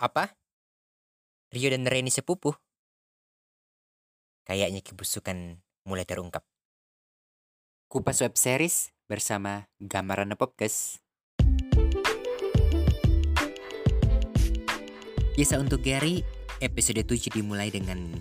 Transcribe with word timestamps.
Apa? 0.00 0.32
Rio 1.52 1.68
dan 1.68 1.84
Reni 1.84 2.08
sepupu? 2.08 2.56
Kayaknya 4.48 4.80
kebusukan 4.80 5.60
mulai 5.84 6.08
terungkap. 6.08 6.40
Kupas 7.84 8.24
Web 8.24 8.32
Series 8.40 8.96
bersama 9.04 9.68
Gambaran 9.76 10.32
Podcast. 10.40 11.04
Kisah 15.36 15.60
untuk 15.60 15.84
Gary, 15.84 16.24
episode 16.64 17.04
7 17.04 17.36
dimulai 17.36 17.68
dengan 17.68 18.16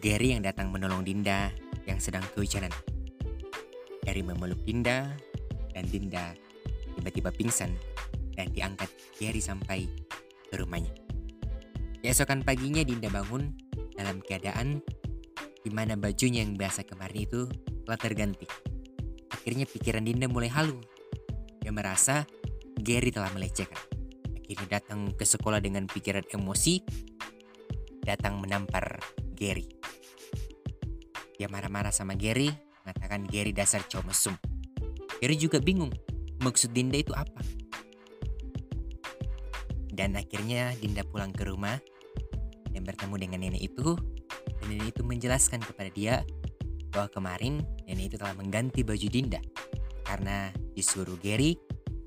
Gary 0.00 0.32
yang 0.32 0.48
datang 0.48 0.72
menolong 0.72 1.04
Dinda 1.04 1.52
yang 1.84 2.00
sedang 2.00 2.24
kehujanan. 2.32 2.72
Gary 4.00 4.24
memeluk 4.24 4.64
Dinda 4.64 5.12
dan 5.76 5.84
Dinda 5.92 6.32
tiba-tiba 6.96 7.28
pingsan 7.36 7.76
dan 8.32 8.48
diangkat 8.48 8.88
Gary 9.20 9.44
sampai 9.44 10.05
ke 10.50 10.54
rumahnya. 10.58 10.92
Keesokan 12.02 12.46
paginya 12.46 12.86
Dinda 12.86 13.10
bangun 13.10 13.50
dalam 13.98 14.22
keadaan 14.22 14.78
di 15.66 15.70
mana 15.74 15.98
bajunya 15.98 16.46
yang 16.46 16.54
biasa 16.54 16.86
kemarin 16.86 17.26
itu 17.26 17.50
telah 17.82 17.98
terganti. 17.98 18.46
Akhirnya 19.34 19.66
pikiran 19.66 20.06
Dinda 20.06 20.30
mulai 20.30 20.46
halu. 20.50 20.78
Dia 21.58 21.74
merasa 21.74 22.22
Gary 22.78 23.10
telah 23.10 23.30
melecehkan. 23.34 23.82
Akhirnya 24.38 24.78
datang 24.78 25.10
ke 25.18 25.26
sekolah 25.26 25.58
dengan 25.58 25.90
pikiran 25.90 26.22
emosi, 26.30 26.78
datang 28.06 28.38
menampar 28.38 29.02
Gary. 29.34 29.66
Dia 31.34 31.50
marah-marah 31.50 31.90
sama 31.90 32.14
Gary, 32.14 32.46
mengatakan 32.86 33.26
Gary 33.26 33.50
dasar 33.50 33.82
cowok 33.82 34.06
mesum. 34.06 34.34
Gary 35.18 35.34
juga 35.34 35.58
bingung, 35.58 35.90
maksud 36.38 36.70
Dinda 36.70 37.02
itu 37.02 37.10
apa? 37.10 37.42
Dan 39.96 40.12
akhirnya 40.14 40.76
Dinda 40.76 41.00
pulang 41.08 41.32
ke 41.32 41.48
rumah 41.48 41.80
dan 42.68 42.84
bertemu 42.84 43.14
dengan 43.16 43.38
nenek 43.48 43.62
itu. 43.72 43.96
Dan 44.60 44.76
nenek 44.76 44.92
itu 44.92 45.02
menjelaskan 45.02 45.64
kepada 45.64 45.88
dia 45.88 46.20
bahwa 46.92 47.08
kemarin 47.12 47.64
nenek 47.88 48.12
itu 48.12 48.16
telah 48.20 48.36
mengganti 48.36 48.84
baju 48.84 49.08
Dinda 49.08 49.40
karena 50.06 50.52
disuruh 50.76 51.18
Gary 51.18 51.58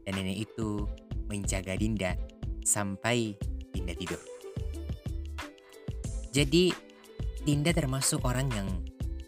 dan 0.06 0.18
nenek 0.18 0.50
itu 0.50 0.86
menjaga 1.28 1.76
Dinda 1.76 2.14
sampai 2.64 3.34
Dinda 3.74 3.94
tidur. 3.94 4.22
Jadi 6.30 6.74
Dinda 7.46 7.74
termasuk 7.74 8.22
orang 8.26 8.48
yang 8.54 8.70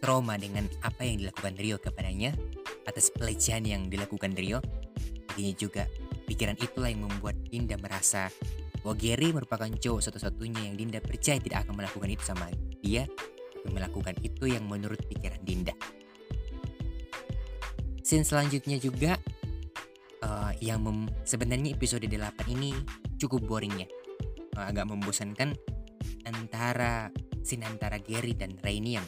trauma 0.02 0.38
dengan 0.38 0.66
apa 0.81 1.06
yang 1.06 1.22
dilakukan 1.22 1.53
Rio 1.62 1.78
kepadanya 1.78 2.34
atas 2.90 3.14
pelecehan 3.14 3.66
yang 3.66 3.86
dilakukan 3.90 4.34
Rio. 4.34 4.62
Akhirnya 5.30 5.53
juga 5.56 5.84
Pikiran 6.25 6.58
itulah 6.58 6.89
yang 6.89 7.05
membuat 7.05 7.38
Dinda 7.47 7.75
merasa 7.77 8.27
bahwa 8.81 8.95
Gary 8.97 9.30
merupakan 9.30 9.69
cowok 9.69 10.02
satu-satunya 10.02 10.72
yang 10.72 10.75
Dinda 10.75 11.00
percaya 11.00 11.38
tidak 11.38 11.67
akan 11.67 11.81
melakukan 11.81 12.09
itu 12.09 12.23
sama 12.25 12.50
dia, 12.81 13.05
tapi 13.61 13.69
melakukan 13.69 14.16
itu 14.25 14.50
yang 14.50 14.66
menurut 14.66 15.00
pikiran 15.05 15.41
Dinda. 15.45 15.73
Scene 18.02 18.25
selanjutnya 18.25 18.81
juga 18.81 19.22
uh, 20.25 20.52
yang 20.58 20.81
sebenarnya 21.23 21.78
episode 21.78 22.03
8 22.03 22.17
ini 22.50 22.73
cukup 23.22 23.45
boringnya, 23.45 23.85
uh, 24.58 24.66
agak 24.66 24.89
membosankan 24.89 25.53
antara 26.25 27.13
scene 27.41 27.66
antara 27.66 27.97
Gary 28.02 28.38
dan 28.38 28.58
Rainy 28.61 28.97
yang 28.97 29.08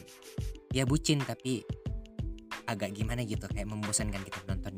ya 0.74 0.86
bucin 0.90 1.22
tapi 1.22 1.62
agak 2.66 2.96
gimana 2.96 3.22
gitu 3.28 3.46
kayak 3.46 3.70
membosankan 3.70 4.24
kita 4.24 4.40
nonton 4.50 4.73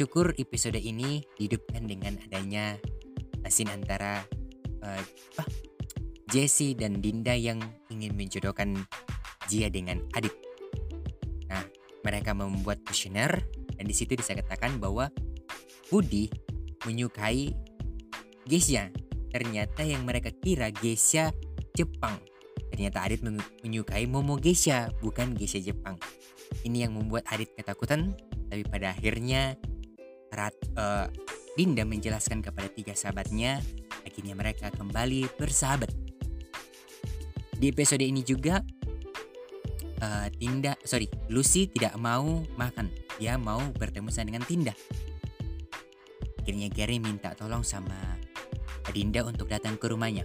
Syukur 0.00 0.32
episode 0.40 0.80
ini 0.80 1.20
dihidupkan 1.36 1.84
dengan 1.84 2.16
adanya 2.24 2.80
scene 3.52 3.68
antara 3.68 4.24
uh, 4.80 5.02
Jesse 6.32 6.72
dan 6.72 7.04
Dinda 7.04 7.36
yang 7.36 7.60
ingin 7.92 8.16
menjodohkan 8.16 8.80
Jia 9.44 9.68
dengan 9.68 10.00
Adit. 10.16 10.32
Nah, 11.52 11.60
mereka 12.00 12.32
membuat 12.32 12.80
kuesioner 12.88 13.44
dan 13.76 13.84
di 13.84 13.92
situ 13.92 14.16
katakan 14.16 14.80
bahwa 14.80 15.12
Budi 15.92 16.32
menyukai 16.88 17.52
Geisha. 18.48 18.88
Ternyata 19.28 19.84
yang 19.84 20.08
mereka 20.08 20.32
kira 20.32 20.72
Geisha 20.72 21.28
Jepang. 21.76 22.16
Ternyata 22.72 23.04
Adit 23.04 23.20
menyukai 23.60 24.08
Momo 24.08 24.40
Geisha, 24.40 24.88
bukan 25.04 25.36
Geisha 25.36 25.60
Jepang. 25.60 26.00
Ini 26.64 26.88
yang 26.88 26.96
membuat 26.96 27.28
Adit 27.28 27.52
ketakutan, 27.52 28.16
tapi 28.48 28.64
pada 28.64 28.96
akhirnya 28.96 29.60
Rat, 30.30 30.54
uh, 30.78 31.10
Dinda 31.58 31.82
menjelaskan 31.82 32.40
kepada 32.40 32.70
tiga 32.70 32.94
sahabatnya, 32.94 33.58
akhirnya 34.06 34.38
mereka 34.38 34.70
kembali 34.70 35.26
bersahabat. 35.34 35.90
Di 37.60 37.68
episode 37.68 38.00
ini 38.00 38.24
juga, 38.24 38.62
uh, 40.00 40.26
Tinda, 40.38 40.78
sorry, 40.86 41.10
Lucy 41.28 41.68
tidak 41.68 41.98
mau 41.98 42.46
makan, 42.56 42.88
dia 43.20 43.36
mau 43.36 43.60
bertemu 43.76 44.08
dengan 44.08 44.42
Tinda. 44.46 44.74
Akhirnya 46.40 46.72
Gary 46.72 46.96
minta 46.96 47.36
tolong 47.36 47.60
sama 47.60 48.16
Dinda 48.90 49.22
untuk 49.22 49.46
datang 49.46 49.76
ke 49.76 49.86
rumahnya. 49.86 50.24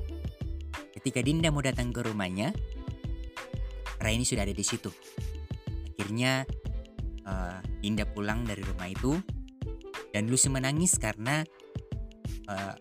Ketika 0.96 1.22
Dinda 1.22 1.52
mau 1.54 1.62
datang 1.62 1.92
ke 1.92 2.02
rumahnya, 2.02 2.56
Raini 4.00 4.26
sudah 4.26 4.48
ada 4.48 4.56
di 4.56 4.66
situ. 4.66 4.90
Akhirnya 5.94 6.48
uh, 7.28 7.60
Dinda 7.84 8.10
pulang 8.10 8.48
dari 8.48 8.64
rumah 8.66 8.90
itu 8.90 9.18
dan 10.16 10.32
Lucy 10.32 10.48
menangis 10.48 10.96
karena 10.96 11.44
uh, 12.48 12.74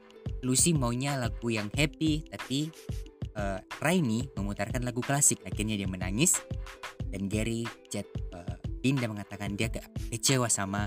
Lucy 0.47 0.71
maunya 0.71 1.19
lagu 1.19 1.51
yang 1.51 1.67
happy 1.75 2.31
tapi 2.31 2.71
uh, 3.35 3.59
Rainy 3.83 4.31
memutarkan 4.39 4.87
lagu 4.87 5.03
klasik 5.03 5.43
akhirnya 5.43 5.75
dia 5.75 5.91
menangis 5.91 6.39
dan 7.11 7.27
Gary 7.27 7.67
chat 7.91 8.07
uh, 8.31 8.55
Dinda 8.79 9.11
mengatakan 9.11 9.59
dia 9.59 9.67
ke 9.67 9.83
kecewa 10.15 10.47
sama 10.47 10.87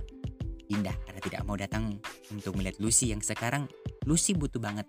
Dinda 0.72 0.96
karena 1.04 1.20
tidak 1.20 1.44
mau 1.44 1.60
datang 1.60 2.00
untuk 2.32 2.56
melihat 2.56 2.80
Lucy 2.80 3.12
yang 3.12 3.20
sekarang 3.20 3.68
Lucy 4.08 4.32
butuh 4.32 4.64
banget 4.64 4.88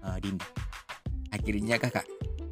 uh, 0.00 0.16
Dinda 0.16 0.48
akhirnya 1.28 1.76
kakak 1.76 2.08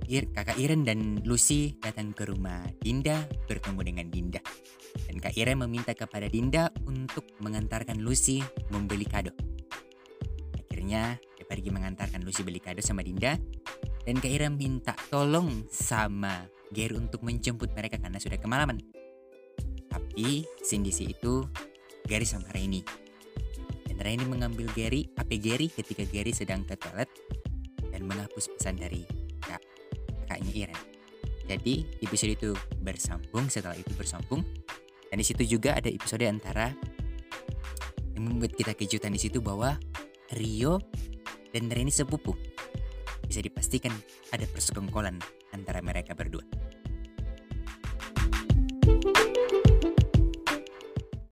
kakak 0.06 0.60
Iren 0.60 0.86
dan 0.86 1.24
Lucy 1.24 1.80
datang 1.82 2.12
ke 2.12 2.28
rumah 2.28 2.62
Dinda 2.78 3.26
bertemu 3.50 3.80
dengan 3.82 4.06
Dinda. 4.06 4.38
Kak 5.26 5.34
Iren 5.34 5.59
meminta 5.59 5.91
kepada 5.91 6.31
Dinda 6.31 6.70
untuk 6.87 7.26
mengantarkan 7.42 7.98
Lucy 7.98 8.47
membeli 8.70 9.03
kado. 9.03 9.34
Akhirnya 10.54 11.19
dia 11.34 11.42
pergi 11.42 11.75
mengantarkan 11.75 12.22
Lucy 12.22 12.47
beli 12.47 12.62
kado 12.62 12.78
sama 12.78 13.03
Dinda. 13.03 13.34
Dan 14.06 14.22
Kak 14.22 14.31
Iren 14.31 14.54
minta 14.54 14.94
tolong 15.10 15.66
sama 15.66 16.47
Gary 16.70 16.94
untuk 16.94 17.26
menjemput 17.26 17.75
mereka 17.75 17.98
karena 17.98 18.22
sudah 18.22 18.38
kemalaman. 18.38 18.78
Tapi 19.91 20.47
sindisi 20.62 21.10
itu 21.10 21.42
Gary 22.06 22.22
sama 22.22 22.47
Rainy. 22.54 22.86
Dan 23.82 23.98
Rainy 23.98 24.31
mengambil 24.31 24.70
Gary, 24.78 25.10
HP 25.19 25.42
Gary 25.42 25.66
ketika 25.75 26.06
Gary 26.06 26.31
sedang 26.38 26.62
ke 26.62 26.78
toilet 26.78 27.10
dan 27.91 28.06
menghapus 28.06 28.47
pesan 28.54 28.78
dari 28.78 29.03
Kak 29.42 29.59
kakaknya 30.31 30.70
Iren. 30.70 30.81
Jadi 31.50 31.82
episode 31.98 32.38
itu 32.38 32.50
bersambung 32.78 33.50
setelah 33.50 33.75
itu 33.75 33.91
bersambung 33.98 34.47
dan 35.16 35.25
di 35.25 35.32
situ 35.32 35.56
juga 35.56 35.72
ada 35.72 35.88
episode 35.88 36.28
antara 36.28 36.77
yang 38.12 38.28
membuat 38.28 38.53
kita 38.53 38.77
kejutan 38.77 39.16
di 39.16 39.21
situ 39.25 39.41
bahwa 39.41 39.81
Rio 40.37 40.77
dan 41.56 41.72
Reni 41.72 41.88
sepupu. 41.88 42.37
Bisa 43.25 43.41
dipastikan 43.41 43.97
ada 44.28 44.44
persekongkolan 44.44 45.16
antara 45.56 45.81
mereka 45.81 46.12
berdua. 46.12 46.44